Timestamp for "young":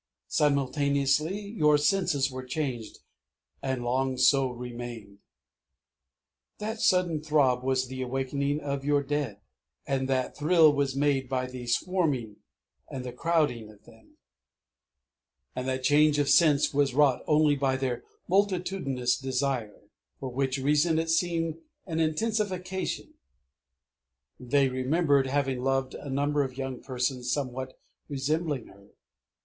26.57-26.81